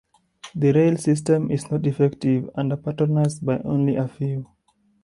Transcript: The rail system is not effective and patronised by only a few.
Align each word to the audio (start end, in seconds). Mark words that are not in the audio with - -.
The 0.55 0.71
rail 0.71 0.97
system 0.97 1.51
is 1.51 1.69
not 1.69 1.85
effective 1.85 2.49
and 2.55 2.71
patronised 2.83 3.45
by 3.45 3.59
only 3.59 3.97
a 3.97 4.07
few. 4.07 4.47